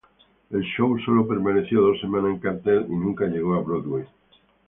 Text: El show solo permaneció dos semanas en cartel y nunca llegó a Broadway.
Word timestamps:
El 0.49 0.61
show 0.63 0.97
solo 1.05 1.27
permaneció 1.27 1.79
dos 1.81 2.01
semanas 2.01 2.31
en 2.33 2.39
cartel 2.39 2.87
y 2.89 2.95
nunca 2.95 3.27
llegó 3.27 3.53
a 3.53 3.61
Broadway. 3.61 4.03